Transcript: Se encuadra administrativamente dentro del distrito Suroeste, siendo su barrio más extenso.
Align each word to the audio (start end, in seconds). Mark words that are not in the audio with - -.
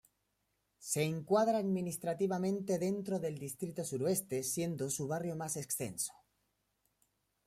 Se 0.79 1.03
encuadra 1.03 1.59
administrativamente 1.59 2.79
dentro 2.79 3.19
del 3.19 3.37
distrito 3.37 3.83
Suroeste, 3.83 4.41
siendo 4.41 4.89
su 4.89 5.07
barrio 5.07 5.35
más 5.35 5.57
extenso. 5.57 6.11